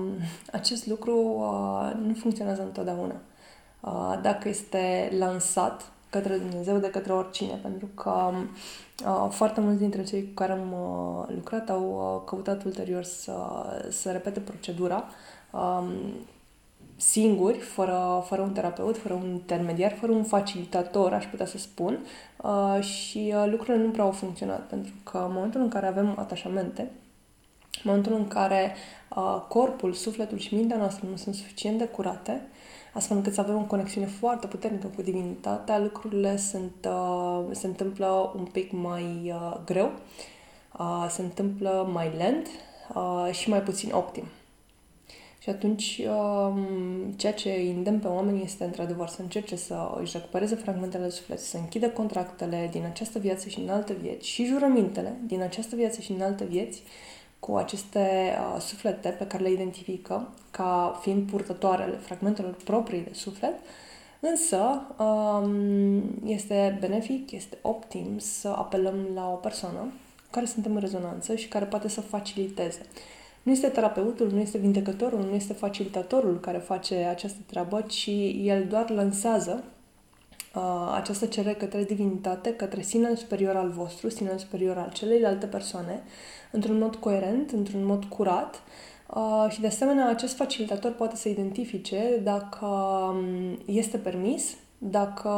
acest 0.52 0.86
lucru 0.86 1.16
uh, 1.16 1.92
nu 2.06 2.14
funcționează 2.14 2.62
întotdeauna. 2.62 3.14
Uh, 3.80 4.18
dacă 4.22 4.48
este 4.48 5.12
lansat 5.18 5.92
către 6.10 6.36
Dumnezeu 6.36 6.78
de 6.78 6.90
către 6.90 7.12
oricine, 7.12 7.58
pentru 7.62 7.86
că 7.86 8.30
uh, 9.06 9.26
foarte 9.30 9.60
mulți 9.60 9.78
dintre 9.78 10.04
cei 10.04 10.24
cu 10.24 10.32
care 10.34 10.52
am 10.52 10.72
uh, 10.72 11.34
lucrat 11.34 11.70
au 11.70 12.14
uh, 12.14 12.28
căutat 12.28 12.64
ulterior 12.64 13.02
să, 13.02 13.36
să 13.90 14.10
repete 14.10 14.40
procedura 14.40 15.04
uh, 15.50 15.88
singuri, 16.98 17.58
fără, 17.58 18.24
fără 18.26 18.42
un 18.42 18.52
terapeut, 18.52 18.96
fără 18.96 19.14
un 19.14 19.30
intermediar, 19.30 19.92
fără 19.92 20.12
un 20.12 20.24
facilitator, 20.24 21.12
aș 21.12 21.24
putea 21.24 21.46
să 21.46 21.58
spun, 21.58 21.98
uh, 22.42 22.82
și 22.84 23.34
uh, 23.36 23.50
lucrurile 23.50 23.84
nu 23.84 23.90
prea 23.90 24.04
au 24.04 24.10
funcționat, 24.10 24.66
pentru 24.66 24.92
că 25.02 25.18
în 25.26 25.32
momentul 25.32 25.60
în 25.60 25.68
care 25.68 25.86
avem 25.86 26.14
atașamente, 26.18 26.80
în 27.70 27.82
momentul 27.84 28.12
în 28.14 28.28
care 28.28 28.74
uh, 29.16 29.42
corpul, 29.48 29.92
sufletul 29.92 30.38
și 30.38 30.54
mintea 30.54 30.76
noastră 30.76 31.06
nu 31.10 31.16
sunt 31.16 31.34
suficient 31.34 31.78
de 31.78 31.84
curate, 31.84 32.46
astfel 32.94 33.16
încât 33.16 33.34
să 33.34 33.40
avem 33.40 33.56
o 33.56 33.64
conexiune 33.66 34.06
foarte 34.06 34.46
puternică 34.46 34.86
cu 34.86 35.02
divinitatea, 35.02 35.78
lucrurile 35.78 36.36
sunt, 36.36 36.88
uh, 36.88 37.44
se 37.50 37.66
întâmplă 37.66 38.32
un 38.36 38.44
pic 38.44 38.72
mai 38.72 39.32
uh, 39.34 39.56
greu, 39.64 39.90
uh, 40.78 41.06
se 41.10 41.22
întâmplă 41.22 41.88
mai 41.92 42.12
lent 42.16 42.46
uh, 42.94 43.32
și 43.32 43.48
mai 43.48 43.62
puțin 43.62 43.92
optim. 43.92 44.24
Și 45.38 45.48
atunci, 45.50 46.00
um, 46.08 47.12
ceea 47.16 47.32
ce 47.32 47.50
îi 47.50 47.70
îndemn 47.70 47.98
pe 47.98 48.06
oameni 48.06 48.42
este, 48.44 48.64
într-adevăr, 48.64 49.08
să 49.08 49.22
încerce 49.22 49.56
să 49.56 49.96
își 50.00 50.16
recupereze 50.16 50.54
fragmentele 50.54 51.04
de 51.04 51.10
suflet, 51.10 51.38
să 51.38 51.56
închidă 51.56 51.88
contractele 51.88 52.68
din 52.72 52.84
această 52.84 53.18
viață 53.18 53.48
și 53.48 53.60
în 53.60 53.68
alte 53.68 53.92
vieți 53.92 54.28
și 54.28 54.44
jurămintele 54.44 55.16
din 55.26 55.42
această 55.42 55.76
viață 55.76 56.00
și 56.00 56.12
în 56.12 56.20
alte 56.20 56.44
vieți 56.44 56.82
cu 57.40 57.54
aceste 57.56 58.34
uh, 58.54 58.60
suflete 58.60 59.08
pe 59.08 59.26
care 59.26 59.42
le 59.42 59.50
identifică 59.50 60.28
ca 60.50 60.98
fiind 61.02 61.30
purtătoarele 61.30 61.96
fragmentelor 61.96 62.56
proprii 62.64 63.00
de 63.00 63.12
suflet, 63.12 63.54
însă 64.20 64.86
um, 64.98 66.02
este 66.24 66.76
benefic, 66.80 67.30
este 67.30 67.58
optim 67.62 68.18
să 68.18 68.48
apelăm 68.48 69.08
la 69.14 69.30
o 69.30 69.34
persoană 69.34 69.78
cu 70.24 70.30
care 70.30 70.46
suntem 70.46 70.74
în 70.74 70.80
rezonanță 70.80 71.34
și 71.34 71.48
care 71.48 71.64
poate 71.64 71.88
să 71.88 72.00
faciliteze. 72.00 72.80
Nu 73.42 73.52
este 73.52 73.68
terapeutul, 73.68 74.30
nu 74.32 74.38
este 74.38 74.58
vindecătorul, 74.58 75.20
nu 75.20 75.34
este 75.34 75.52
facilitatorul 75.52 76.40
care 76.40 76.58
face 76.58 76.94
această 76.94 77.38
treabă, 77.46 77.80
ci 77.80 78.10
el 78.42 78.66
doar 78.68 78.90
lansează 78.90 79.64
uh, 80.54 80.92
această 80.94 81.26
cerere 81.26 81.54
către 81.54 81.84
divinitate, 81.84 82.54
către 82.54 82.82
sinele 82.82 83.14
superior 83.14 83.56
al 83.56 83.68
vostru, 83.70 84.08
sinele 84.08 84.36
superior 84.38 84.76
al 84.76 84.90
celeilalte 84.92 85.46
persoane, 85.46 86.02
într-un 86.52 86.78
mod 86.78 86.96
coerent, 86.96 87.50
într-un 87.50 87.84
mod 87.84 88.04
curat. 88.04 88.62
Uh, 89.14 89.46
și 89.50 89.60
de 89.60 89.66
asemenea 89.66 90.08
acest 90.08 90.36
facilitator 90.36 90.92
poate 90.92 91.16
să 91.16 91.28
identifice 91.28 92.20
dacă 92.22 92.66
um, 92.66 93.58
este 93.66 93.96
permis 93.96 94.56
dacă 94.78 95.30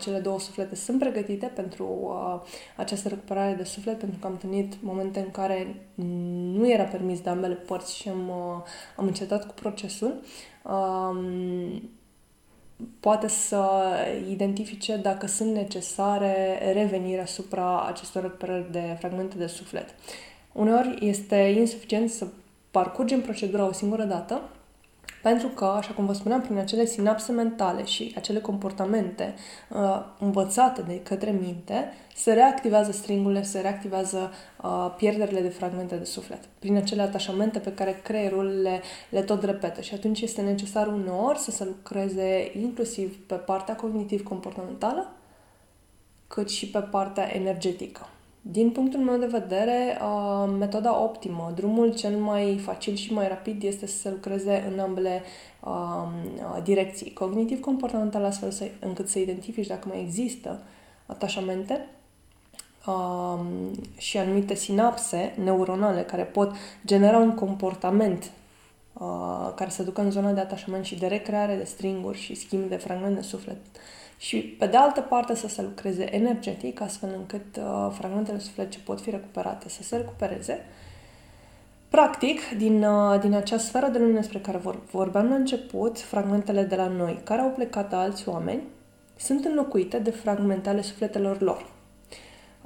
cele 0.00 0.18
două 0.18 0.40
suflete 0.40 0.74
sunt 0.74 0.98
pregătite 0.98 1.46
pentru 1.46 1.98
uh, 2.00 2.40
această 2.76 3.08
recuperare 3.08 3.54
de 3.54 3.64
suflet, 3.64 3.98
pentru 3.98 4.18
că 4.18 4.26
am 4.26 4.32
întâlnit 4.32 4.74
momente 4.82 5.20
în 5.20 5.30
care 5.30 5.86
nu 6.54 6.70
era 6.70 6.82
permis 6.82 7.20
de 7.20 7.30
ambele 7.30 7.54
părți 7.54 7.96
și 7.96 8.08
am, 8.08 8.28
uh, 8.28 8.62
am 8.96 9.06
încetat 9.06 9.46
cu 9.46 9.54
procesul, 9.54 10.20
uh, 10.62 11.80
poate 13.00 13.28
să 13.28 13.70
identifice 14.30 14.96
dacă 14.96 15.26
sunt 15.26 15.54
necesare 15.54 16.58
reveniri 16.72 17.20
asupra 17.20 17.82
acestor 17.86 18.22
recuperări 18.22 18.72
de 18.72 18.96
fragmente 18.98 19.36
de 19.36 19.46
suflet. 19.46 19.94
Uneori 20.52 20.96
este 21.00 21.36
insuficient 21.36 22.10
să 22.10 22.26
parcurgem 22.70 23.20
procedura 23.20 23.66
o 23.66 23.72
singură 23.72 24.04
dată 24.04 24.40
pentru 25.24 25.48
că, 25.48 25.64
așa 25.64 25.92
cum 25.92 26.06
vă 26.06 26.12
spuneam, 26.12 26.40
prin 26.40 26.58
acele 26.58 26.84
sinapse 26.84 27.32
mentale 27.32 27.84
și 27.84 28.12
acele 28.16 28.40
comportamente 28.40 29.34
uh, 29.68 30.04
învățate 30.18 30.82
de 30.82 31.00
către 31.00 31.30
minte, 31.30 31.92
se 32.14 32.32
reactivează 32.32 32.92
stringurile, 32.92 33.42
se 33.42 33.60
reactivează 33.60 34.32
uh, 34.62 34.94
pierderile 34.96 35.40
de 35.40 35.48
fragmente 35.48 35.96
de 35.96 36.04
suflet. 36.04 36.38
Prin 36.58 36.76
acele 36.76 37.02
atașamente 37.02 37.58
pe 37.58 37.72
care 37.72 38.00
creierul 38.02 38.60
le, 38.62 38.80
le 39.10 39.22
tot 39.22 39.44
repetă. 39.44 39.80
Și 39.80 39.94
atunci 39.94 40.20
este 40.20 40.40
necesar 40.40 40.86
uneori 40.86 41.38
să 41.38 41.50
se 41.50 41.64
lucreze 41.64 42.50
inclusiv 42.60 43.26
pe 43.26 43.34
partea 43.34 43.76
cognitiv-comportamentală, 43.76 45.12
cât 46.26 46.50
și 46.50 46.68
pe 46.68 46.78
partea 46.78 47.36
energetică. 47.36 48.08
Din 48.46 48.70
punctul 48.70 49.00
meu 49.00 49.16
de 49.18 49.26
vedere, 49.26 49.98
uh, 50.00 50.54
metoda 50.58 51.02
optimă, 51.02 51.52
drumul 51.54 51.94
cel 51.94 52.16
mai 52.16 52.58
facil 52.58 52.94
și 52.94 53.12
mai 53.12 53.28
rapid 53.28 53.62
este 53.62 53.86
să 53.86 53.96
se 53.96 54.10
lucreze 54.10 54.70
în 54.72 54.78
ambele 54.78 55.22
uh, 55.60 56.08
direcții. 56.62 57.12
Cognitiv-comportamental 57.12 58.24
astfel 58.24 58.70
încât 58.80 59.08
să 59.08 59.18
identifici 59.18 59.66
dacă 59.66 59.88
mai 59.88 60.00
există 60.00 60.62
atașamente 61.06 61.86
uh, 62.86 63.40
și 63.96 64.18
anumite 64.18 64.54
sinapse 64.54 65.34
neuronale 65.44 66.02
care 66.02 66.22
pot 66.22 66.54
genera 66.86 67.18
un 67.18 67.34
comportament 67.34 68.30
uh, 68.92 69.52
care 69.54 69.70
să 69.70 69.82
ducă 69.82 70.00
în 70.00 70.10
zona 70.10 70.32
de 70.32 70.40
atașament 70.40 70.84
și 70.84 70.98
de 70.98 71.06
recreare 71.06 71.56
de 71.56 71.64
stringuri 71.64 72.18
și 72.18 72.34
schimb 72.34 72.68
de 72.68 72.76
fragmente 72.76 73.14
de 73.20 73.26
suflet 73.26 73.56
și 74.16 74.38
pe 74.38 74.66
de 74.66 74.76
altă 74.76 75.00
parte 75.00 75.34
să 75.34 75.48
se 75.48 75.62
lucreze 75.62 76.14
energetic, 76.14 76.80
astfel 76.80 77.14
încât 77.16 77.56
uh, 77.56 77.90
fragmentele 77.92 78.38
suflete 78.38 78.76
pot 78.84 79.00
fi 79.00 79.10
recuperate 79.10 79.68
să 79.68 79.82
se 79.82 79.96
recupereze. 79.96 80.66
Practic, 81.88 82.40
din, 82.56 82.84
uh, 82.84 83.20
din 83.20 83.34
acea 83.34 83.58
sferă 83.58 83.88
de 83.88 83.98
lumină 83.98 84.18
despre 84.18 84.38
care 84.38 84.56
vor, 84.56 84.78
vorbeam 84.90 85.28
la 85.28 85.34
început, 85.34 86.00
fragmentele 86.00 86.62
de 86.62 86.76
la 86.76 86.88
noi, 86.88 87.20
care 87.24 87.40
au 87.40 87.50
plecat 87.50 87.92
a 87.92 87.96
alți 87.96 88.28
oameni, 88.28 88.62
sunt 89.16 89.44
înlocuite 89.44 89.98
de 89.98 90.10
fragmente 90.10 90.68
ale 90.68 90.82
sufletelor 90.82 91.40
lor. 91.40 91.72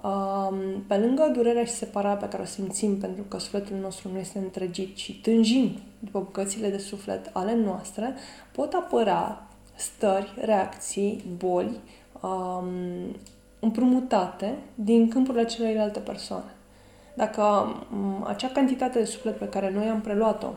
Um, 0.02 0.84
pe 0.86 0.96
lângă 0.96 1.30
durerea 1.34 1.64
și 1.64 1.72
separarea 1.72 2.16
pe 2.16 2.28
care 2.28 2.42
o 2.42 2.46
simțim 2.46 2.98
pentru 2.98 3.22
că 3.22 3.38
sufletul 3.38 3.76
nostru 3.76 4.08
nu 4.12 4.18
este 4.18 4.38
întregit 4.38 4.96
și 4.96 5.20
tânjim 5.20 5.78
după 5.98 6.18
bucățile 6.18 6.68
de 6.70 6.78
suflet 6.78 7.30
ale 7.32 7.54
noastre, 7.54 8.14
pot 8.52 8.72
apărea 8.72 9.47
stări, 9.78 10.34
reacții, 10.40 11.24
boli 11.36 11.80
um, 12.20 13.16
împrumutate 13.60 14.54
din 14.74 15.08
câmpurile 15.08 15.44
celelalte 15.44 15.98
persoane. 15.98 16.54
Dacă 17.14 17.42
um, 17.42 18.24
acea 18.26 18.48
cantitate 18.48 18.98
de 18.98 19.04
suflet 19.04 19.38
pe 19.38 19.48
care 19.48 19.70
noi 19.70 19.88
am 19.88 20.00
preluat-o 20.00 20.52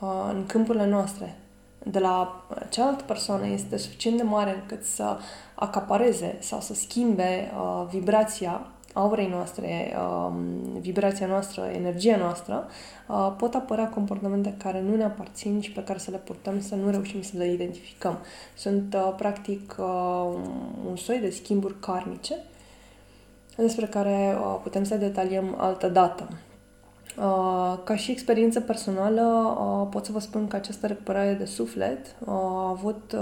uh, 0.00 0.08
în 0.28 0.46
câmpurile 0.46 0.86
noastre 0.86 1.36
de 1.84 1.98
la 1.98 2.44
cealaltă 2.68 3.04
persoană 3.04 3.46
este 3.46 3.76
suficient 3.76 4.16
de 4.16 4.22
mare 4.22 4.54
încât 4.54 4.84
să 4.84 5.18
acapareze 5.54 6.36
sau 6.40 6.60
să 6.60 6.74
schimbe 6.74 7.52
uh, 7.54 7.86
vibrația 7.90 8.66
aurei 8.92 9.28
noastre, 9.28 9.94
um, 10.26 10.34
vibrația 10.80 11.26
noastră, 11.26 11.62
energia 11.62 12.16
noastră, 12.16 12.66
uh, 13.08 13.34
pot 13.38 13.54
apărea 13.54 13.88
comportamente 13.88 14.54
care 14.58 14.80
nu 14.80 14.96
ne 14.96 15.04
aparțin 15.04 15.60
și 15.60 15.72
pe 15.72 15.84
care 15.84 15.98
să 15.98 16.10
le 16.10 16.16
purtăm 16.16 16.60
să 16.60 16.74
nu 16.74 16.90
reușim 16.90 17.22
să 17.22 17.36
le 17.36 17.52
identificăm. 17.52 18.18
Sunt, 18.56 18.94
uh, 18.94 19.14
practic, 19.16 19.76
uh, 19.78 20.34
un 20.88 20.96
soi 20.96 21.18
de 21.18 21.30
schimburi 21.30 21.80
karmice 21.80 22.34
despre 23.56 23.86
care 23.86 24.36
putem 24.62 24.84
să 24.84 24.96
detaliem 24.96 25.54
altă 25.58 25.88
dată. 25.88 26.28
Uh, 27.16 27.78
ca 27.84 27.96
și 27.96 28.10
experiență 28.10 28.60
personală, 28.60 29.22
uh, 29.22 29.88
pot 29.90 30.04
să 30.04 30.12
vă 30.12 30.18
spun 30.18 30.48
că 30.48 30.56
această 30.56 30.86
recuperare 30.86 31.32
de 31.32 31.44
suflet 31.44 32.06
uh, 32.06 32.28
a 32.28 32.68
avut 32.68 33.16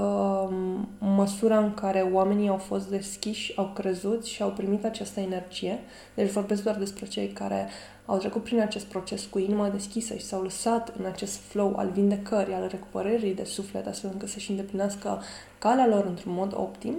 măsura 0.99 1.59
în 1.59 1.75
care 1.75 2.01
oamenii 2.13 2.49
au 2.49 2.57
fost 2.57 2.89
deschiși, 2.89 3.53
au 3.57 3.71
crezut 3.75 4.25
și 4.25 4.43
au 4.43 4.51
primit 4.51 4.85
această 4.85 5.21
energie. 5.21 5.79
Deci 6.15 6.31
vorbesc 6.31 6.63
doar 6.63 6.77
despre 6.77 7.07
cei 7.07 7.29
care 7.29 7.69
au 8.07 8.19
trecut 8.19 8.43
prin 8.43 8.61
acest 8.61 8.85
proces 8.85 9.25
cu 9.25 9.39
inima 9.39 9.69
deschisă 9.69 10.15
și 10.15 10.25
s-au 10.25 10.43
lăsat 10.43 10.93
în 10.99 11.05
acest 11.05 11.41
flow 11.49 11.77
al 11.77 11.89
vindecării, 11.89 12.55
al 12.55 12.69
recuperării 12.71 13.35
de 13.35 13.45
suflet, 13.45 13.87
astfel 13.87 14.11
încât 14.13 14.29
să-și 14.29 14.51
îndeplinească 14.51 15.23
calea 15.59 15.87
lor 15.87 16.05
într-un 16.05 16.33
mod 16.33 16.53
optim 16.57 16.95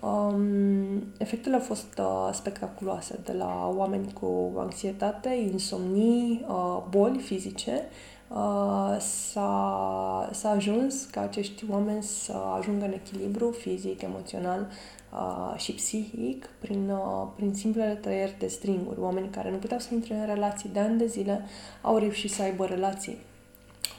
Um, 0.00 1.04
efectele 1.16 1.54
au 1.54 1.60
fost 1.60 1.98
uh, 1.98 2.30
spectaculoase, 2.32 3.20
de 3.24 3.32
la 3.32 3.72
oameni 3.76 4.12
cu 4.12 4.52
anxietate, 4.56 5.28
insomnii, 5.52 6.44
uh, 6.48 6.82
boli 6.90 7.18
fizice. 7.18 7.82
Uh, 8.28 8.96
s-a, 8.98 10.30
s-a 10.32 10.50
ajuns 10.50 11.04
ca 11.04 11.20
acești 11.20 11.64
oameni 11.70 12.02
să 12.02 12.32
ajungă 12.58 12.84
în 12.84 12.92
echilibru 12.92 13.50
fizic, 13.50 14.02
emoțional 14.02 14.66
uh, 15.12 15.60
și 15.60 15.72
psihic 15.72 16.48
prin, 16.58 16.90
uh, 16.90 17.28
prin 17.36 17.54
simplele 17.54 17.94
tăieri 17.94 18.36
de 18.38 18.46
stringuri. 18.46 19.00
Oameni 19.00 19.28
care 19.28 19.50
nu 19.50 19.56
puteau 19.56 19.80
să 19.80 19.88
intre 19.94 20.14
în 20.14 20.26
relații 20.26 20.70
de 20.72 20.78
ani 20.78 20.98
de 20.98 21.06
zile 21.06 21.44
au 21.82 21.96
reușit 21.96 22.30
să 22.30 22.42
aibă 22.42 22.64
relații 22.64 23.18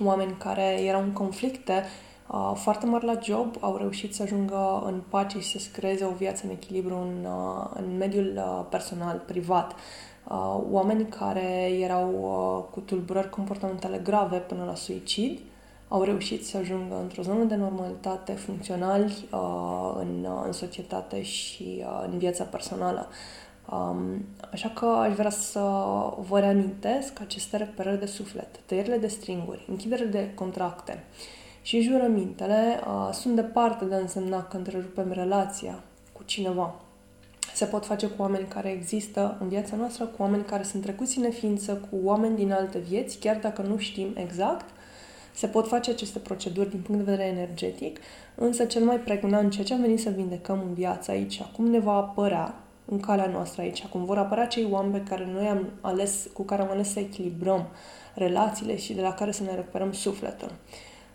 oameni 0.03 0.35
care 0.37 0.81
erau 0.81 1.01
în 1.01 1.11
conflicte 1.11 1.73
uh, 1.73 2.08
foarte 2.55 2.85
mari 2.85 3.05
la 3.05 3.19
job 3.23 3.55
au 3.59 3.77
reușit 3.77 4.15
să 4.15 4.23
ajungă 4.23 4.83
în 4.85 5.01
pace 5.09 5.39
și 5.39 5.47
să-și 5.47 5.69
creeze 5.69 6.05
o 6.05 6.11
viață 6.11 6.41
în 6.45 6.51
echilibru 6.51 6.95
în, 6.95 7.25
uh, 7.25 7.69
în 7.73 7.97
mediul 7.97 8.33
uh, 8.35 8.65
personal, 8.69 9.23
privat. 9.25 9.73
Uh, 10.27 10.61
oameni 10.71 11.05
care 11.05 11.69
erau 11.79 12.09
uh, 12.11 12.73
cu 12.73 12.79
tulburări 12.79 13.29
comportamentale 13.29 13.97
grave 13.97 14.37
până 14.37 14.63
la 14.65 14.75
suicid 14.75 15.39
au 15.89 16.03
reușit 16.03 16.45
să 16.45 16.57
ajungă 16.57 16.95
într-o 17.01 17.21
zonă 17.21 17.43
de 17.43 17.55
normalitate, 17.55 18.31
funcționali 18.31 19.27
uh, 19.31 19.95
în, 19.99 20.25
uh, 20.29 20.41
în 20.45 20.51
societate 20.51 21.21
și 21.21 21.83
uh, 21.83 22.07
în 22.11 22.17
viața 22.17 22.43
personală. 22.43 23.07
Um, 23.71 24.25
așa 24.51 24.69
că 24.69 24.85
aș 24.85 25.13
vrea 25.13 25.29
să 25.29 25.59
vă 26.27 26.39
reamintesc 26.39 27.19
aceste 27.21 27.57
reperări 27.57 27.99
de 27.99 28.05
suflet, 28.05 28.59
tăierile 28.65 28.97
de 28.97 29.07
stringuri, 29.07 29.65
închiderile 29.69 30.07
de 30.07 30.33
contracte 30.33 31.03
și 31.61 31.81
jurămintele 31.81 32.79
uh, 32.87 33.13
sunt 33.13 33.35
departe 33.35 33.85
de 33.85 33.95
a 33.95 33.99
însemna 33.99 34.43
că 34.43 34.57
întrerupem 34.57 35.11
relația 35.11 35.83
cu 36.13 36.23
cineva. 36.23 36.75
Se 37.53 37.65
pot 37.65 37.85
face 37.85 38.07
cu 38.07 38.21
oameni 38.21 38.47
care 38.47 38.69
există 38.69 39.37
în 39.39 39.47
viața 39.47 39.75
noastră, 39.75 40.05
cu 40.05 40.21
oameni 40.21 40.43
care 40.43 40.63
sunt 40.63 40.81
trecuți 40.81 41.17
în 41.17 41.23
neființă, 41.23 41.73
cu 41.73 41.97
oameni 42.03 42.35
din 42.35 42.51
alte 42.51 42.77
vieți, 42.77 43.17
chiar 43.17 43.37
dacă 43.37 43.61
nu 43.61 43.77
știm 43.77 44.13
exact, 44.15 44.69
se 45.33 45.47
pot 45.47 45.67
face 45.67 45.91
aceste 45.91 46.19
proceduri 46.19 46.69
din 46.69 46.81
punct 46.81 47.05
de 47.05 47.11
vedere 47.11 47.29
energetic, 47.29 47.99
însă 48.35 48.65
cel 48.65 48.83
mai 48.83 48.99
pregnant, 48.99 49.51
ceea 49.51 49.65
ce 49.65 49.73
am 49.73 49.81
venit 49.81 49.99
să 49.99 50.09
vindecăm 50.09 50.63
în 50.67 50.73
viață 50.73 51.11
aici, 51.11 51.41
acum 51.41 51.65
ne 51.65 51.79
va 51.79 51.93
apărea 51.93 52.55
în 52.85 52.99
calea 52.99 53.27
noastră 53.27 53.61
aici, 53.61 53.83
acum 53.85 54.05
vor 54.05 54.17
apărea 54.17 54.47
cei 54.47 54.67
oameni 54.71 54.93
pe 54.93 55.09
care 55.09 55.27
noi 55.33 55.47
am 55.47 55.69
ales, 55.81 56.27
cu 56.33 56.43
care 56.43 56.61
am 56.61 56.69
ales 56.69 56.91
să 56.91 56.99
echilibrăm 56.99 57.67
relațiile 58.15 58.77
și 58.77 58.93
de 58.93 59.01
la 59.01 59.13
care 59.13 59.31
să 59.31 59.43
ne 59.43 59.55
recuperăm 59.55 59.91
sufletul. 59.91 60.51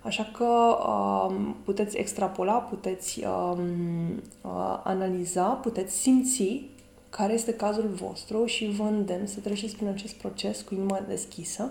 Așa 0.04 0.30
că 0.32 0.78
um, 0.88 1.56
puteți 1.64 1.96
extrapola, 1.96 2.52
puteți 2.52 3.24
um, 3.24 4.22
uh, 4.40 4.80
analiza, 4.82 5.44
puteți 5.44 5.96
simți 5.96 6.64
care 7.10 7.32
este 7.32 7.54
cazul 7.54 7.88
vostru 7.88 8.44
și 8.44 8.70
vă 8.70 8.82
îndemn 8.82 9.26
să 9.26 9.40
treceți 9.40 9.76
prin 9.76 9.88
acest 9.88 10.14
proces 10.14 10.62
cu 10.62 10.74
inima 10.74 11.04
deschisă, 11.08 11.70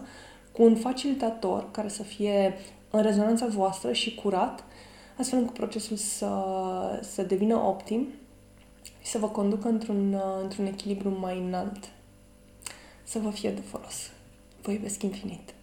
cu 0.51 0.63
un 0.63 0.75
facilitator 0.75 1.71
care 1.71 1.87
să 1.87 2.03
fie 2.03 2.53
în 2.89 3.01
rezonanța 3.01 3.45
voastră 3.45 3.91
și 3.91 4.15
curat, 4.15 4.63
astfel 5.17 5.39
încât 5.39 5.53
procesul 5.53 5.97
să, 5.97 6.31
să 7.01 7.23
devină 7.23 7.55
optim 7.55 8.07
și 9.01 9.09
să 9.09 9.17
vă 9.17 9.27
conducă 9.27 9.67
într-un, 9.67 10.15
într-un 10.41 10.65
echilibru 10.65 11.17
mai 11.19 11.39
înalt. 11.39 11.89
Să 13.03 13.19
vă 13.19 13.29
fie 13.29 13.51
de 13.51 13.61
folos. 13.61 14.11
Vă 14.61 14.71
iubesc 14.71 15.03
infinit! 15.03 15.53